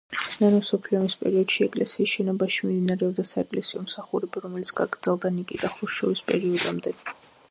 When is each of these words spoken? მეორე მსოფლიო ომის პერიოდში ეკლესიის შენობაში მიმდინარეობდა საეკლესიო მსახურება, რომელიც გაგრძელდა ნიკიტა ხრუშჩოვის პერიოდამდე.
მეორე 0.43 0.59
მსოფლიო 0.59 0.99
ომის 0.99 1.15
პერიოდში 1.23 1.65
ეკლესიის 1.65 2.13
შენობაში 2.13 2.63
მიმდინარეობდა 2.69 3.25
საეკლესიო 3.33 3.83
მსახურება, 3.83 4.43
რომელიც 4.47 4.71
გაგრძელდა 4.81 5.33
ნიკიტა 5.37 5.71
ხრუშჩოვის 5.75 6.27
პერიოდამდე. 6.33 6.99